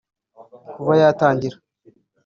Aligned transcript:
Kuva 0.73 0.93
yatangira 1.01 1.57